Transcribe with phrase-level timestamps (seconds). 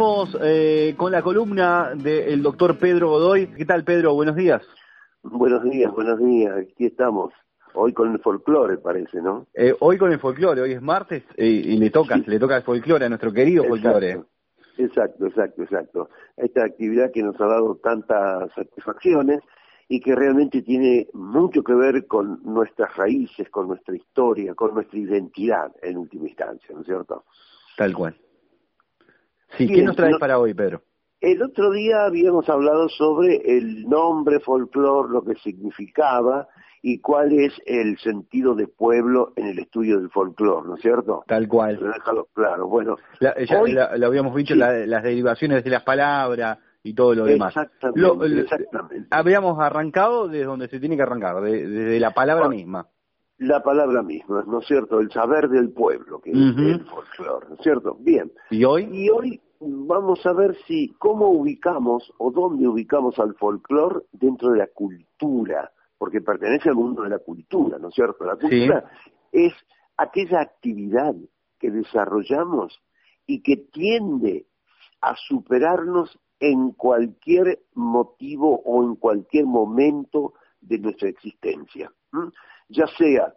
[0.00, 3.48] Seguimos eh, con la columna del doctor Pedro Godoy.
[3.48, 4.14] ¿Qué tal, Pedro?
[4.14, 4.62] Buenos días.
[5.22, 6.56] Buenos días, buenos días.
[6.56, 7.34] Aquí estamos.
[7.74, 9.46] Hoy con el folclore, parece, ¿no?
[9.52, 10.62] Eh, hoy con el folclore.
[10.62, 14.22] Hoy es martes eh, y le toca, le toca el folclore a nuestro querido folclore.
[14.78, 16.08] Exacto, exacto, exacto.
[16.34, 19.40] Esta actividad que nos ha dado tantas satisfacciones
[19.86, 24.98] y que realmente tiene mucho que ver con nuestras raíces, con nuestra historia, con nuestra
[24.98, 27.24] identidad en última instancia, ¿no es cierto?
[27.76, 28.16] Tal cual.
[29.56, 30.82] Sí, ¿qué nos traes para hoy, Pedro?
[31.20, 36.48] El otro día habíamos hablado sobre el nombre folclore, lo que significaba
[36.82, 41.24] y cuál es el sentido de pueblo en el estudio del folclore, ¿no es cierto?
[41.26, 41.78] Tal cual.
[41.78, 42.68] Déjalo claro.
[42.68, 43.34] Bueno, ya,
[43.98, 47.54] lo habíamos dicho, las derivaciones de las palabras y todo lo demás.
[47.54, 52.86] Exactamente, Habíamos arrancado desde donde se tiene que arrancar, desde la palabra misma
[53.40, 55.00] la palabra misma, ¿no es cierto?
[55.00, 57.96] El saber del pueblo, que es el folclore, ¿no es cierto?
[57.98, 58.30] Bien.
[58.50, 58.86] ¿Y hoy?
[58.92, 64.58] Y hoy vamos a ver si cómo ubicamos o dónde ubicamos al folclore dentro de
[64.58, 68.26] la cultura, porque pertenece al mundo de la cultura, ¿no es cierto?
[68.26, 68.84] La cultura
[69.32, 69.54] es
[69.96, 71.14] aquella actividad
[71.58, 72.78] que desarrollamos
[73.26, 74.44] y que tiende
[75.00, 81.90] a superarnos en cualquier motivo o en cualquier momento de nuestra existencia
[82.70, 83.34] ya sea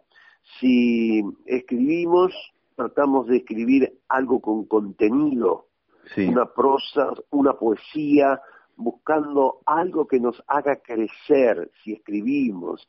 [0.60, 2.32] si escribimos,
[2.76, 5.66] tratamos de escribir algo con contenido,
[6.16, 8.40] una prosa, una poesía,
[8.76, 12.86] buscando algo que nos haga crecer si escribimos,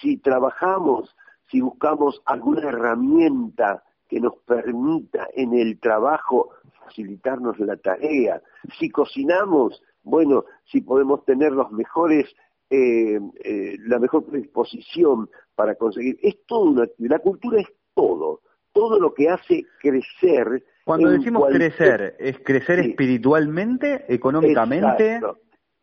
[0.00, 1.14] si trabajamos,
[1.50, 6.50] si buscamos alguna herramienta que nos permita en el trabajo
[6.84, 8.42] facilitarnos la tarea,
[8.78, 12.34] si cocinamos, bueno, si podemos tener los mejores
[12.70, 16.18] eh, eh, la mejor predisposición para conseguir.
[16.22, 18.42] Es todo una La cultura es todo.
[18.72, 20.64] Todo lo que hace crecer.
[20.84, 25.20] Cuando decimos crecer, ¿es crecer espiritualmente, económicamente?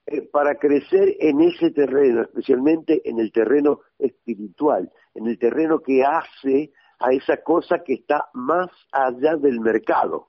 [0.07, 6.03] Eh, para crecer en ese terreno, especialmente en el terreno espiritual, en el terreno que
[6.03, 10.27] hace a esa cosa que está más allá del mercado.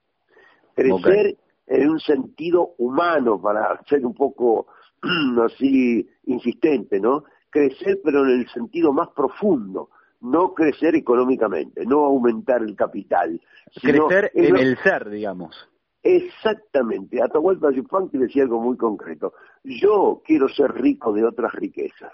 [0.75, 1.37] Crecer
[1.67, 4.67] en un sentido humano, para ser un poco
[5.45, 7.25] así insistente, ¿no?
[7.51, 9.91] Crecer pero en el sentido más profundo,
[10.21, 13.41] no crecer económicamente, no aumentar el capital.
[13.81, 15.69] Crecer en, el ser, digamos.
[16.03, 17.23] Exactamente.
[17.23, 19.35] Atahualpa Yupanqui decía algo muy concreto.
[19.65, 22.13] Yo quiero ser rico de otras riquezas.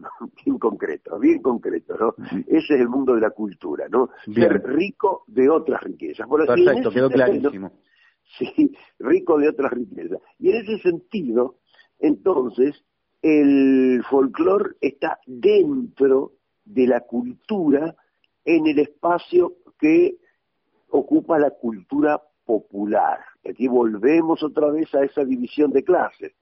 [0.44, 2.14] bien concreto, bien concreto, ¿no?
[2.46, 4.10] Ese es el mundo de la cultura, ¿no?
[4.34, 6.28] Ser rico de otras riquezas.
[6.28, 7.72] Perfecto, quedó clarísimo.
[8.38, 10.20] Sí, rico de otras riquezas.
[10.38, 11.56] Y en ese sentido,
[12.00, 12.82] entonces,
[13.22, 16.32] el folclore está dentro
[16.64, 17.94] de la cultura
[18.44, 20.16] en el espacio que
[20.88, 23.20] ocupa la cultura popular.
[23.48, 26.32] Aquí volvemos otra vez a esa división de clases.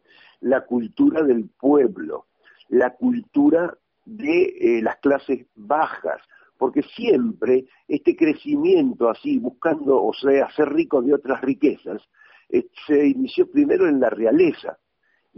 [0.40, 2.26] La cultura del pueblo,
[2.68, 6.22] la cultura de eh, las clases bajas,
[6.56, 12.02] porque siempre este crecimiento así, buscando, o sea, ser rico de otras riquezas,
[12.48, 14.78] eh, se inició primero en la realeza,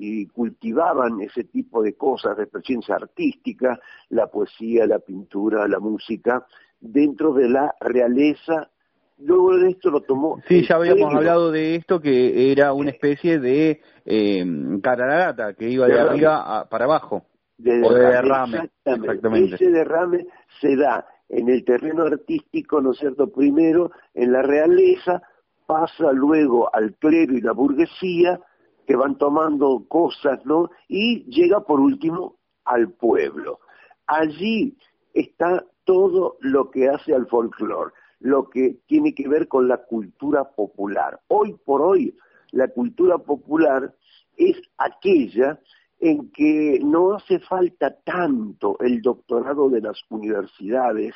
[0.03, 3.79] y cultivaban ese tipo de cosas de experiencia artística,
[4.09, 6.47] la poesía, la pintura, la música,
[6.81, 8.71] dentro de la realeza.
[9.19, 10.41] Luego de esto lo tomó.
[10.49, 14.47] Sí, ya habíamos hablado de esto, que era una especie de eh,
[14.83, 17.27] cararata que iba de, arriba para abajo.
[17.59, 19.57] De derrame, exactamente.
[19.57, 20.27] Ese derrame
[20.63, 23.31] se da en el terreno artístico, ¿no es cierto?
[23.31, 25.23] Primero en la realeza,
[25.67, 28.41] pasa luego al clero y la burguesía,
[28.87, 30.71] que van tomando cosas, ¿no?
[30.89, 33.61] Y llega por último al pueblo.
[34.07, 34.77] Allí
[35.15, 40.45] está todo lo que hace al folclore, lo que tiene que ver con la cultura
[40.45, 41.21] popular.
[41.29, 42.17] Hoy por hoy,
[42.53, 43.95] la cultura popular
[44.37, 45.59] es aquella
[46.01, 51.15] en que no hace falta tanto el doctorado de las universidades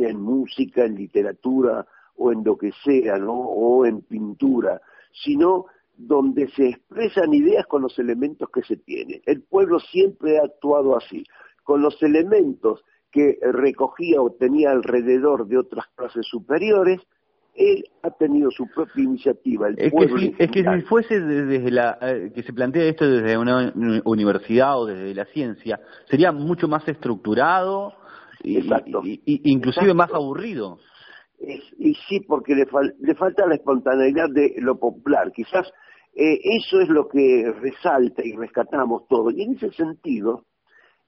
[0.00, 1.86] en música, en literatura
[2.16, 3.34] o en lo que sea, ¿no?
[3.34, 4.80] O en pintura,
[5.12, 5.66] sino
[6.06, 9.20] donde se expresan ideas con los elementos que se tienen.
[9.26, 11.24] El pueblo siempre ha actuado así,
[11.62, 17.00] con los elementos que recogía o tenía alrededor de otras clases superiores,
[17.54, 19.68] él ha tenido su propia iniciativa.
[19.68, 22.84] El es, pueblo que si, es que si fuese desde la eh, que se plantea
[22.84, 23.72] esto desde una
[24.04, 27.92] universidad o desde la ciencia, sería mucho más estructurado
[28.42, 28.62] y,
[29.26, 30.78] inclusive más aburrido.
[31.78, 32.66] y sí, porque le,
[33.00, 35.32] le falta la espontaneidad de lo popular.
[35.32, 35.70] Quizás
[36.14, 39.30] eh, eso es lo que resalta y rescatamos todo.
[39.30, 40.44] Y en ese sentido,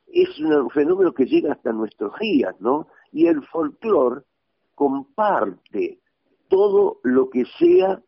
[0.06, 2.88] es un fenómeno que llega hasta nuestros días, ¿no?
[3.12, 4.22] Y el folclore
[4.74, 5.98] comparte
[6.48, 8.00] todo lo que sea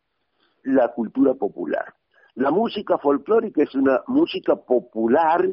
[0.63, 1.93] la cultura popular.
[2.35, 5.47] La música folclórica es una música popular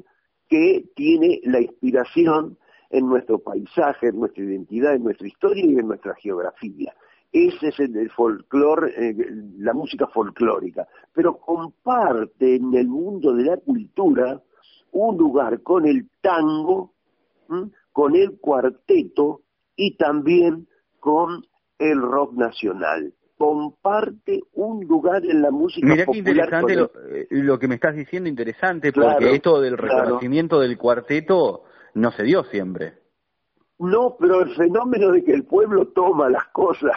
[0.49, 2.59] que tiene la inspiración
[2.91, 6.93] en nuestro paisaje, en nuestra identidad, en nuestra historia y en nuestra geografía.
[7.33, 9.17] Ese es el, folclore, eh,
[9.59, 10.87] la música folclórica.
[11.15, 14.41] Pero comparte en el mundo de la cultura
[14.93, 16.93] un lugar con el tango,
[17.93, 19.41] con el cuarteto
[19.75, 20.69] y también
[21.01, 21.43] con
[21.79, 23.15] el rock nacional.
[23.39, 28.29] Comparte un lugar en la música Mirá qué interesante eh, lo, que me estás diciendo,
[28.29, 31.65] interesante, porque esto del reconocimiento del cuarteto
[31.95, 33.02] no se dio siempre.
[33.83, 36.97] No, pero el fenómeno de que el pueblo toma las cosas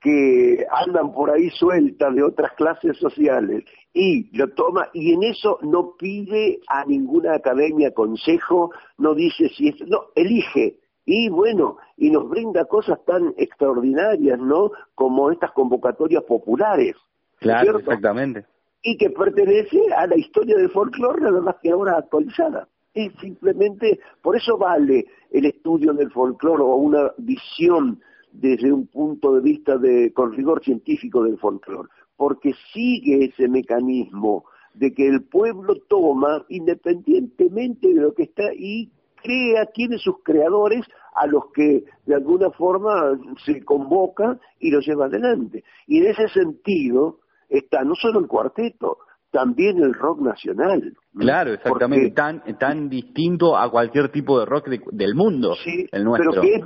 [0.00, 5.58] que andan por ahí sueltas de otras clases sociales y lo toma y en eso
[5.62, 12.10] no pide a ninguna academia consejo, no dice si es, no, elige y bueno, y
[12.10, 14.70] nos brinda cosas tan extraordinarias, ¿no?
[14.94, 16.94] Como estas convocatorias populares.
[17.40, 18.46] Claro, exactamente.
[18.84, 22.68] Y que pertenece a la historia del folclore, nada más que ahora actualizada.
[22.92, 28.00] Es simplemente, por eso vale el estudio del folclore o una visión
[28.32, 34.44] desde un punto de vista de, con rigor científico del folclore, porque sigue ese mecanismo
[34.74, 38.90] de que el pueblo toma independientemente de lo que está y
[39.22, 40.84] crea, tiene sus creadores
[41.14, 45.64] a los que de alguna forma se convoca y lo lleva adelante.
[45.86, 48.98] Y en ese sentido está no solo el cuarteto,
[49.30, 50.94] también el rock nacional.
[51.14, 56.30] Claro, exactamente, tan, tan distinto a cualquier tipo de rock del mundo, sí, el nuestro.
[56.30, 56.64] Pero que es,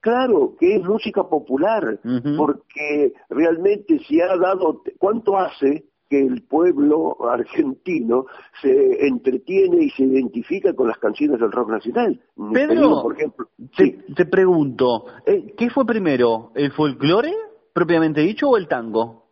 [0.00, 2.00] claro, que es música popular,
[2.36, 8.26] porque realmente se ha dado, ¿cuánto hace que el pueblo argentino
[8.60, 12.20] se entretiene y se identifica con las canciones del rock nacional.
[12.52, 13.48] Pedro, por ejemplo,
[14.14, 17.32] te, pregunto, eh, ¿qué fue primero, el folclore
[17.72, 19.23] propiamente dicho o el tango?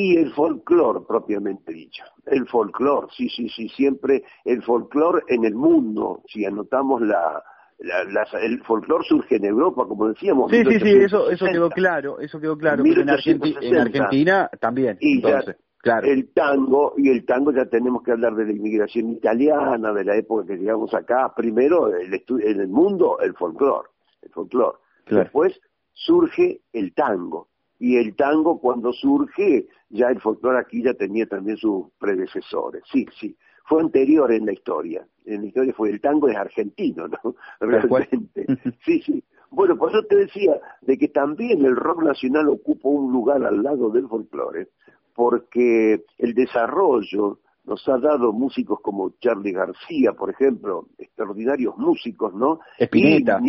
[0.00, 5.56] Y el folclore propiamente dicho, el folclore, sí, sí, sí, siempre el folclore en el
[5.56, 7.42] mundo, si anotamos la,
[7.80, 10.52] el folclore surge en Europa, como decíamos.
[10.52, 12.84] Sí, sí, sí, eso, eso quedó claro, eso quedó claro.
[12.84, 14.98] Pero en, Argentina también.
[15.00, 16.06] Y claro.
[16.06, 20.14] el tango, y el tango ya tenemos que hablar de la inmigración italiana, de la
[20.14, 21.32] época que llegamos acá.
[21.34, 23.88] Primero, el en el mundo, el folclore.
[24.22, 24.78] El folclore.
[25.10, 25.60] Después
[25.92, 27.48] surge el tango.
[27.78, 32.82] Y el tango, cuando surge, ya el folclore aquí ya tenía también sus predecesores.
[32.90, 33.36] Sí, sí
[33.68, 35.06] fue anterior en la historia.
[35.26, 37.34] En la historia fue el tango es argentino, ¿no?
[37.60, 38.46] Realmente.
[38.84, 39.22] Sí, sí.
[39.50, 43.62] Bueno, por eso te decía de que también el rock nacional ocupa un lugar al
[43.62, 44.68] lado del folclore,
[45.14, 52.60] porque el desarrollo nos ha dado músicos como Charlie García, por ejemplo, extraordinarios músicos, ¿no?
[52.78, 53.40] Espineta.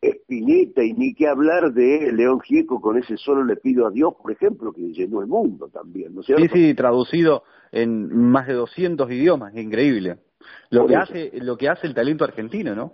[0.00, 4.14] Espineta y ni qué hablar de León Gieco con ese solo le pido a Dios,
[4.20, 6.42] por ejemplo, que llenó el mundo también, ¿no es cierto?
[6.42, 10.18] Sí, sí, traducido en más de 200 idiomas, increíble.
[10.70, 12.92] Lo que hace lo que hace el talento argentino, ¿no?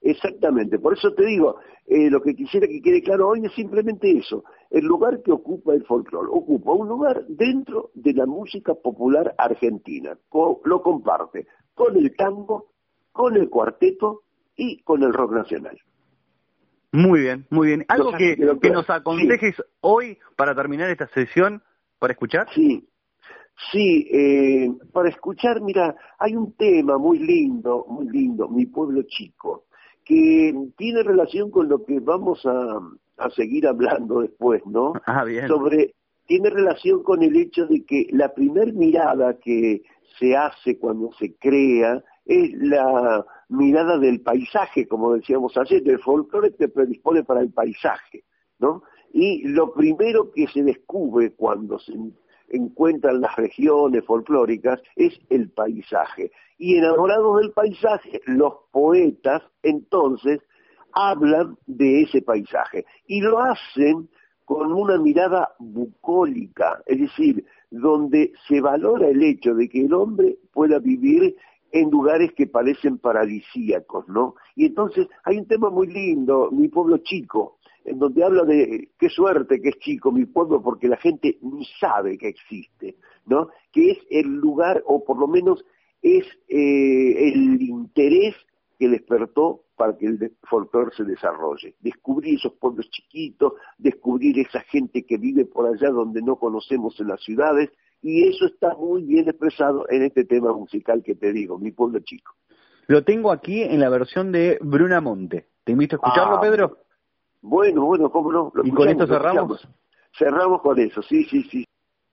[0.00, 4.10] Exactamente, por eso te digo, eh, lo que quisiera que quede claro hoy es simplemente
[4.10, 9.32] eso, el lugar que ocupa el folclore, ocupa un lugar dentro de la música popular
[9.38, 10.18] argentina,
[10.64, 12.72] lo comparte con el tango,
[13.12, 14.22] con el cuarteto
[14.56, 15.78] y con el rock nacional.
[16.92, 17.84] Muy bien, muy bien.
[17.88, 21.62] ¿Algo que, que, nos aconsejes hoy para terminar esta sesión,
[21.98, 22.46] para escuchar?
[22.54, 22.86] Sí,
[23.70, 29.64] sí, eh, para escuchar, mira, hay un tema muy lindo, muy lindo, Mi Pueblo Chico,
[30.04, 32.78] que tiene relación con lo que vamos a,
[33.16, 34.92] a seguir hablando después, ¿no?
[35.06, 35.48] Ah, bien.
[35.48, 35.94] Sobre,
[36.26, 39.80] tiene relación con el hecho de que la primer mirada que
[40.18, 46.50] se hace cuando se crea es la mirada del paisaje, como decíamos ayer, el folclore
[46.52, 48.24] te predispone para el paisaje,
[48.58, 48.82] ¿no?
[49.12, 51.92] Y lo primero que se descubre cuando se
[52.48, 56.30] encuentran las regiones folclóricas es el paisaje.
[56.58, 60.40] Y enamorados del paisaje, los poetas entonces
[60.94, 64.08] hablan de ese paisaje y lo hacen
[64.44, 70.36] con una mirada bucólica, es decir, donde se valora el hecho de que el hombre
[70.52, 71.36] pueda vivir
[71.72, 74.34] en lugares que parecen paradisíacos, ¿no?
[74.54, 79.08] Y entonces hay un tema muy lindo, mi pueblo chico, en donde habla de qué
[79.08, 83.48] suerte que es chico mi pueblo porque la gente ni sabe que existe, ¿no?
[83.72, 85.64] Que es el lugar, o por lo menos
[86.02, 88.34] es eh, el interés
[88.78, 91.76] que despertó para que el folclore se desarrolle.
[91.80, 97.08] Descubrir esos pueblos chiquitos, descubrir esa gente que vive por allá donde no conocemos en
[97.08, 97.70] las ciudades,
[98.02, 102.00] y eso está muy bien expresado en este tema musical que te digo, Mi Pueblo
[102.00, 102.34] Chico.
[102.88, 105.46] Lo tengo aquí en la versión de Bruna Monte.
[105.64, 106.78] ¿Te invito a escucharlo, ah, Pedro?
[107.40, 108.52] Bueno, bueno, cómo no.
[108.64, 109.66] ¿Y con esto cerramos?
[110.18, 111.64] cerramos con eso, sí, sí, sí.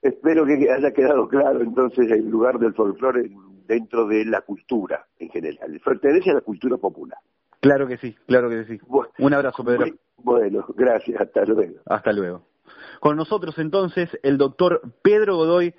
[0.02, 3.30] Espero que haya quedado claro entonces el lugar del folclore
[3.68, 5.82] dentro de la cultura en general.
[5.84, 7.20] Pertenece a la cultura popular.
[7.60, 8.80] Claro que sí, claro que sí.
[9.18, 9.86] Un abrazo, Pedro.
[10.18, 11.82] Bueno, gracias, hasta luego.
[11.86, 12.49] Hasta luego.
[13.00, 15.74] Con nosotros entonces el doctor Pedro Godoy.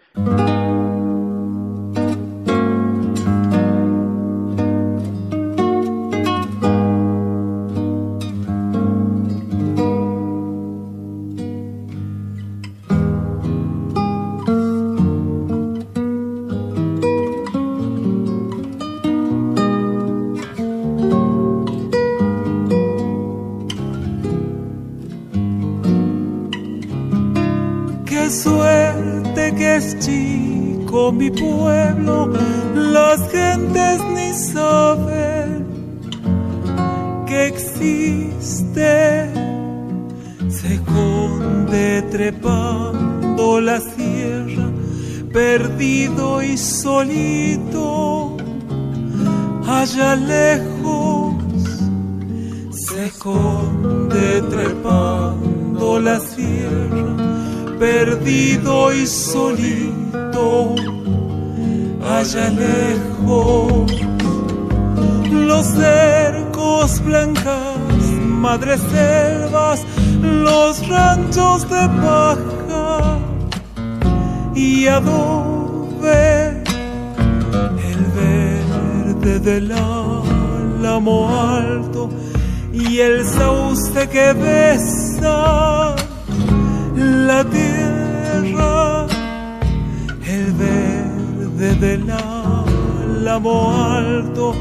[31.12, 32.31] Mi pueblo,
[32.75, 35.67] las gentes ni saben
[37.26, 39.31] que existe.
[40.49, 44.71] Se esconde trepando la sierra,
[45.33, 48.37] perdido y solito,
[49.67, 51.35] allá lejos.
[52.71, 57.17] Se esconde trepando la sierra,
[57.79, 61.00] perdido y solito
[62.19, 63.93] allá lejos.
[65.31, 67.76] Los cercos blancas,
[68.25, 69.85] madres selvas,
[70.23, 73.19] los ranchos de paja
[74.55, 76.62] y adobe,
[77.90, 82.11] el verde del álamo alto
[82.73, 85.95] y el sauce que besa
[86.97, 88.00] la tierra,
[91.61, 94.55] del álamo alto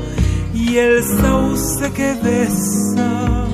[0.53, 3.47] y el sauce que besa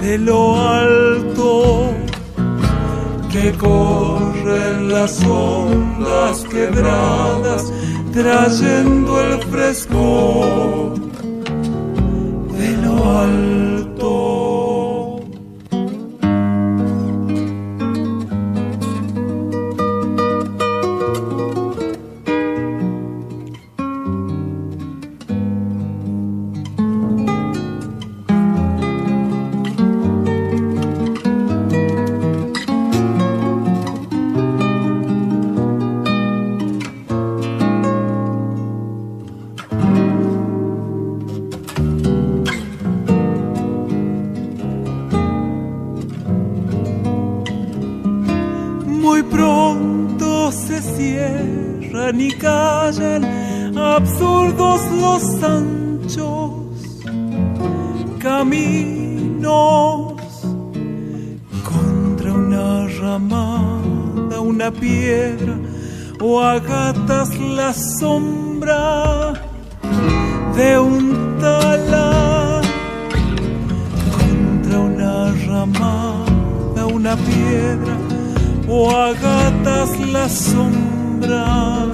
[0.00, 1.92] de lo alto
[3.32, 7.72] que corren las ondas quebradas
[8.12, 10.94] trayendo el fresco
[12.56, 13.73] de lo alto.
[53.94, 56.50] absurdos los anchos
[58.18, 59.44] caminos
[61.62, 65.54] contra una ramada, una piedra
[66.20, 69.34] o agatas la sombra
[70.56, 72.62] de un tala
[74.18, 77.96] contra una ramada, una piedra
[78.68, 81.92] o agatas la sombra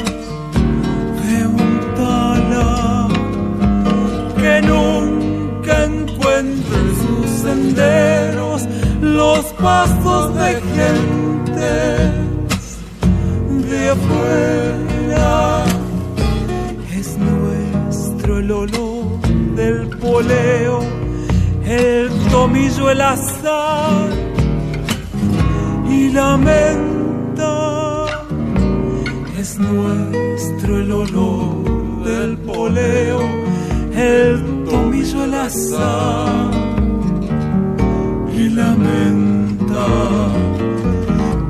[7.40, 8.66] senderos,
[9.00, 12.20] los pastos de gentes
[13.70, 15.64] de afuera.
[16.94, 19.20] Es nuestro el olor
[19.56, 20.80] del poleo,
[21.64, 24.10] el tomillo, el azar
[25.88, 28.06] y la menta.
[29.38, 33.20] Es nuestro el olor del poleo,
[33.94, 36.69] el tomillo, el azar.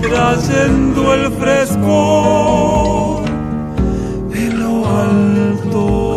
[0.00, 3.22] trayendo el frescor
[4.32, 6.09] de lo alto.